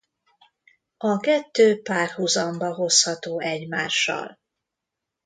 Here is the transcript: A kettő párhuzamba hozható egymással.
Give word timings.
A 0.97 1.17
kettő 1.19 1.81
párhuzamba 1.81 2.73
hozható 2.73 3.39
egymással. 3.39 4.39